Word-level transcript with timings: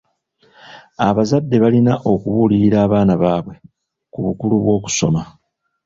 Abazadde 1.07 1.55
balina 1.63 1.93
okubuulirira 2.11 2.77
abaana 2.85 3.13
baabwe 3.21 3.55
ku 4.11 4.19
bukulu 4.25 4.55
bw'okusoma. 4.63 5.21